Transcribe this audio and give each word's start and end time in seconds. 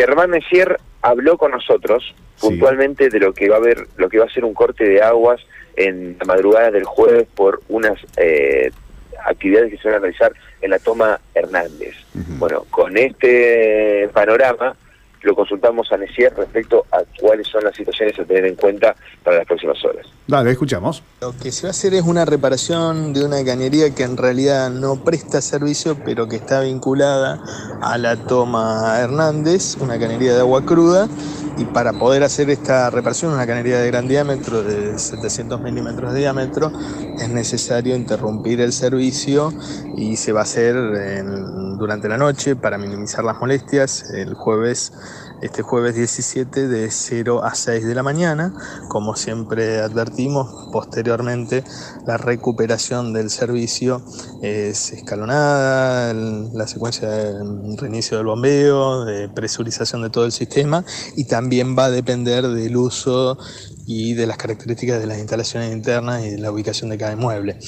Germán 0.00 0.30
Messier 0.30 0.78
habló 1.02 1.36
con 1.36 1.50
nosotros 1.50 2.14
puntualmente 2.40 3.10
de 3.10 3.20
lo 3.20 3.34
que 3.34 3.50
va 3.50 3.56
a 3.56 3.58
haber, 3.58 3.86
lo 3.98 4.08
que 4.08 4.18
va 4.18 4.24
a 4.24 4.30
ser 4.30 4.46
un 4.46 4.54
corte 4.54 4.82
de 4.84 5.02
aguas 5.02 5.42
en 5.76 6.16
la 6.18 6.24
madrugada 6.24 6.70
del 6.70 6.84
jueves 6.84 7.28
por 7.34 7.60
unas 7.68 7.98
eh, 8.16 8.70
actividades 9.26 9.70
que 9.70 9.76
se 9.76 9.88
van 9.88 9.98
a 9.98 10.00
realizar 10.00 10.32
en 10.62 10.70
la 10.70 10.78
toma 10.78 11.20
Hernández. 11.34 11.94
Bueno, 12.14 12.64
con 12.70 12.96
este 12.96 14.08
panorama 14.14 14.74
lo 15.22 15.34
consultamos 15.34 15.90
a 15.92 15.96
Necier 15.96 16.32
respecto 16.34 16.86
a 16.92 17.02
cuáles 17.20 17.46
son 17.48 17.64
las 17.64 17.74
situaciones 17.74 18.18
a 18.18 18.24
tener 18.24 18.46
en 18.46 18.56
cuenta 18.56 18.94
para 19.22 19.38
las 19.38 19.46
próximas 19.46 19.82
horas. 19.84 20.06
Dale, 20.26 20.52
escuchamos. 20.52 21.02
Lo 21.20 21.32
que 21.36 21.50
se 21.50 21.64
va 21.64 21.68
a 21.68 21.70
hacer 21.70 21.94
es 21.94 22.02
una 22.02 22.24
reparación 22.24 23.12
de 23.12 23.24
una 23.24 23.44
cañería 23.44 23.94
que 23.94 24.04
en 24.04 24.16
realidad 24.16 24.70
no 24.70 25.02
presta 25.04 25.40
servicio, 25.40 25.96
pero 26.04 26.28
que 26.28 26.36
está 26.36 26.60
vinculada 26.60 27.42
a 27.82 27.98
la 27.98 28.16
toma 28.16 28.98
Hernández, 29.00 29.76
una 29.80 29.98
cañería 29.98 30.34
de 30.34 30.40
agua 30.40 30.64
cruda. 30.64 31.08
Y 31.58 31.64
para 31.64 31.92
poder 31.92 32.22
hacer 32.22 32.48
esta 32.48 32.88
reparación, 32.90 33.32
una 33.32 33.46
cañería 33.46 33.80
de 33.80 33.88
gran 33.88 34.08
diámetro, 34.08 34.62
de 34.62 34.98
700 34.98 35.60
milímetros 35.60 36.14
de 36.14 36.20
diámetro, 36.20 36.72
es 37.18 37.28
necesario 37.28 37.94
interrumpir 37.96 38.60
el 38.60 38.72
servicio 38.72 39.52
y 39.96 40.16
se 40.16 40.32
va 40.32 40.40
a 40.40 40.42
hacer 40.44 40.76
durante 41.80 42.10
la 42.10 42.18
noche 42.18 42.56
para 42.56 42.76
minimizar 42.76 43.24
las 43.24 43.40
molestias 43.40 44.10
el 44.10 44.34
jueves 44.34 44.92
este 45.40 45.62
jueves 45.62 45.94
17 45.94 46.68
de 46.68 46.90
0 46.90 47.42
a 47.42 47.54
6 47.54 47.86
de 47.86 47.94
la 47.94 48.02
mañana. 48.02 48.52
Como 48.88 49.16
siempre 49.16 49.80
advertimos, 49.80 50.68
posteriormente 50.70 51.64
la 52.06 52.18
recuperación 52.18 53.14
del 53.14 53.30
servicio 53.30 54.02
es 54.42 54.92
escalonada, 54.92 56.12
la 56.12 56.66
secuencia 56.66 57.08
de 57.08 57.76
reinicio 57.78 58.18
del 58.18 58.26
bombeo, 58.26 59.06
de 59.06 59.30
presurización 59.30 60.02
de 60.02 60.10
todo 60.10 60.26
el 60.26 60.32
sistema 60.32 60.84
y 61.16 61.24
también 61.24 61.76
va 61.76 61.86
a 61.86 61.90
depender 61.90 62.46
del 62.46 62.76
uso 62.76 63.38
y 63.86 64.12
de 64.14 64.26
las 64.26 64.36
características 64.36 65.00
de 65.00 65.06
las 65.06 65.18
instalaciones 65.18 65.72
internas 65.72 66.22
y 66.24 66.30
de 66.30 66.38
la 66.38 66.52
ubicación 66.52 66.90
de 66.90 66.98
cada 66.98 67.12
inmueble 67.12 67.58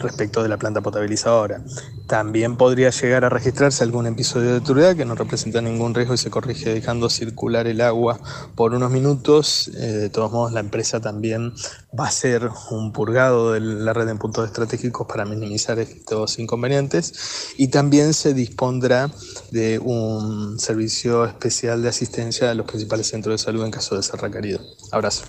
respecto 0.00 0.42
de 0.42 0.48
la 0.48 0.56
planta 0.56 0.80
potabilizadora. 0.80 1.62
También 2.06 2.56
podría 2.56 2.90
llegar 2.90 3.24
a 3.24 3.28
registrarse 3.28 3.84
algún 3.84 4.06
episodio 4.06 4.52
de 4.54 4.60
turbidez 4.60 4.96
que 4.96 5.04
no 5.04 5.14
representa 5.14 5.60
ningún 5.60 5.94
riesgo 5.94 6.14
y 6.14 6.18
se 6.18 6.30
corrige 6.30 6.74
dejando 6.74 7.08
circular 7.08 7.66
el 7.66 7.80
agua 7.80 8.18
por 8.54 8.74
unos 8.74 8.90
minutos. 8.90 9.68
Eh, 9.68 9.86
de 9.86 10.10
todos 10.10 10.32
modos, 10.32 10.52
la 10.52 10.60
empresa 10.60 11.00
también 11.00 11.52
va 11.98 12.06
a 12.06 12.08
hacer 12.08 12.50
un 12.70 12.92
purgado 12.92 13.52
de 13.52 13.60
la 13.60 13.92
red 13.92 14.08
en 14.08 14.18
puntos 14.18 14.46
estratégicos 14.46 15.06
para 15.06 15.24
minimizar 15.24 15.78
estos 15.78 16.38
inconvenientes 16.38 17.54
y 17.56 17.68
también 17.68 18.14
se 18.14 18.34
dispondrá 18.34 19.10
de 19.50 19.78
un 19.78 20.58
servicio 20.58 21.24
especial 21.24 21.82
de 21.82 21.88
asistencia 21.88 22.50
a 22.50 22.54
los 22.54 22.66
principales 22.66 23.08
centros 23.08 23.34
de 23.34 23.44
salud 23.44 23.64
en 23.64 23.70
caso 23.70 23.96
de 23.96 24.02
ser 24.02 24.20
requerido. 24.20 24.60
Abrazo. 24.90 25.24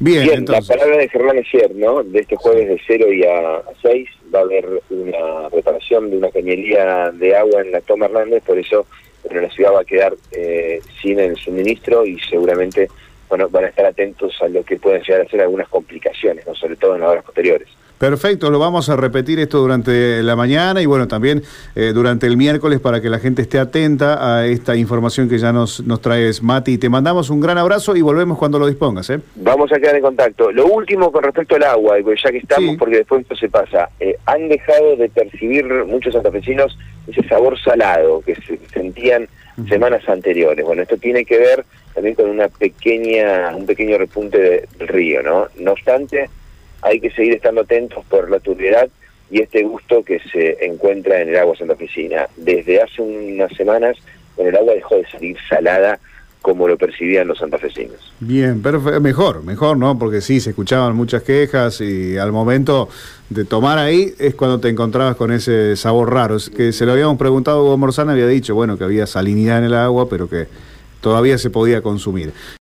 Bien, 0.00 0.44
la 0.46 0.60
palabra 0.60 0.96
de 0.96 1.08
Germán 1.08 1.38
Esier, 1.38 1.74
¿no? 1.74 2.02
De 2.02 2.20
este 2.20 2.36
jueves 2.36 2.68
de 2.68 2.80
0 2.86 3.12
y 3.12 3.24
a, 3.24 3.62
6 3.80 4.08
va 4.34 4.40
a 4.40 4.42
haber 4.42 4.66
una 4.90 5.48
reparación 5.50 6.10
de 6.10 6.16
una 6.16 6.30
cañería 6.30 7.10
de 7.12 7.36
agua 7.36 7.60
en 7.60 7.70
la 7.70 7.80
Toma 7.80 8.06
Hernández, 8.06 8.42
por 8.44 8.58
eso 8.58 8.86
bueno, 9.24 9.42
la 9.42 9.50
ciudad 9.50 9.72
va 9.72 9.80
a 9.80 9.84
quedar 9.84 10.14
eh, 10.32 10.80
sin 11.00 11.20
el 11.20 11.36
suministro 11.36 12.04
y 12.04 12.18
seguramente 12.20 12.88
bueno, 13.28 13.48
van 13.48 13.64
a 13.64 13.68
estar 13.68 13.86
atentos 13.86 14.34
a 14.42 14.48
lo 14.48 14.64
que 14.64 14.76
pueden 14.76 15.02
llegar 15.02 15.22
a 15.22 15.28
ser 15.28 15.40
algunas 15.40 15.68
complicaciones, 15.68 16.46
¿no? 16.46 16.54
sobre 16.54 16.76
todo 16.76 16.94
en 16.94 17.00
las 17.00 17.10
horas 17.10 17.24
posteriores. 17.24 17.68
Perfecto, 18.04 18.50
lo 18.50 18.58
vamos 18.58 18.90
a 18.90 18.96
repetir 18.96 19.38
esto 19.40 19.60
durante 19.60 20.22
la 20.22 20.36
mañana 20.36 20.82
y 20.82 20.84
bueno, 20.84 21.08
también 21.08 21.42
eh, 21.74 21.92
durante 21.94 22.26
el 22.26 22.36
miércoles 22.36 22.78
para 22.78 23.00
que 23.00 23.08
la 23.08 23.18
gente 23.18 23.40
esté 23.40 23.58
atenta 23.58 24.36
a 24.36 24.44
esta 24.44 24.76
información 24.76 25.26
que 25.26 25.38
ya 25.38 25.54
nos, 25.54 25.82
nos 25.86 26.02
traes, 26.02 26.42
Mati. 26.42 26.76
Te 26.76 26.90
mandamos 26.90 27.30
un 27.30 27.40
gran 27.40 27.56
abrazo 27.56 27.96
y 27.96 28.02
volvemos 28.02 28.36
cuando 28.36 28.58
lo 28.58 28.66
dispongas. 28.66 29.08
¿eh? 29.08 29.20
Vamos 29.36 29.72
a 29.72 29.80
quedar 29.80 29.96
en 29.96 30.02
contacto. 30.02 30.52
Lo 30.52 30.66
último 30.66 31.10
con 31.10 31.22
respecto 31.22 31.56
al 31.56 31.62
agua, 31.62 31.96
ya 31.98 32.30
que 32.30 32.36
estamos, 32.36 32.76
porque 32.76 32.98
después 32.98 33.22
esto 33.22 33.36
se 33.36 33.48
pasa, 33.48 33.88
eh, 33.98 34.18
han 34.26 34.50
dejado 34.50 34.96
de 34.96 35.08
percibir 35.08 35.64
muchos 35.86 36.12
santafesinos 36.12 36.76
ese 37.06 37.26
sabor 37.26 37.58
salado 37.58 38.20
que 38.20 38.34
se 38.34 38.58
sentían 38.70 39.28
semanas 39.66 40.06
anteriores. 40.10 40.62
Bueno, 40.62 40.82
esto 40.82 40.98
tiene 40.98 41.24
que 41.24 41.38
ver 41.38 41.64
también 41.94 42.16
con 42.16 42.28
una 42.28 42.48
pequeña, 42.48 43.56
un 43.56 43.64
pequeño 43.64 43.96
repunte 43.96 44.68
del 44.78 44.88
río, 44.88 45.22
¿no? 45.22 45.46
No 45.58 45.72
obstante, 45.72 46.28
hay 46.84 47.00
que 47.00 47.10
seguir 47.10 47.34
estando 47.34 47.62
atentos 47.62 48.04
por 48.06 48.30
la 48.30 48.38
turbiedad 48.38 48.88
y 49.30 49.40
este 49.40 49.62
gusto 49.62 50.02
que 50.04 50.20
se 50.30 50.64
encuentra 50.64 51.20
en 51.20 51.30
el 51.30 51.36
agua 51.36 51.56
santafesina. 51.56 52.28
Desde 52.36 52.80
hace 52.80 53.02
unas 53.02 53.52
semanas, 53.56 53.96
el 54.36 54.54
agua 54.54 54.74
dejó 54.74 54.96
de 54.96 55.06
salir 55.06 55.36
salada 55.48 55.98
como 56.42 56.68
lo 56.68 56.76
percibían 56.76 57.26
los 57.26 57.38
santafesinos. 57.38 58.12
Bien, 58.20 58.60
pero 58.62 58.78
mejor, 59.00 59.42
mejor, 59.42 59.78
¿no? 59.78 59.98
Porque 59.98 60.20
sí, 60.20 60.40
se 60.40 60.50
escuchaban 60.50 60.94
muchas 60.94 61.22
quejas 61.22 61.80
y 61.80 62.18
al 62.18 62.32
momento 62.32 62.90
de 63.30 63.46
tomar 63.46 63.78
ahí 63.78 64.12
es 64.18 64.34
cuando 64.34 64.60
te 64.60 64.68
encontrabas 64.68 65.16
con 65.16 65.32
ese 65.32 65.74
sabor 65.74 66.12
raro. 66.12 66.36
Que 66.54 66.72
se 66.72 66.84
lo 66.84 66.92
habíamos 66.92 67.16
preguntado, 67.16 67.64
Hugo 67.64 67.78
Morzana 67.78 68.12
había 68.12 68.26
dicho, 68.26 68.54
bueno, 68.54 68.76
que 68.76 68.84
había 68.84 69.06
salinidad 69.06 69.60
en 69.60 69.64
el 69.64 69.74
agua, 69.74 70.06
pero 70.10 70.28
que 70.28 70.46
todavía 71.00 71.38
se 71.38 71.48
podía 71.48 71.80
consumir. 71.80 72.32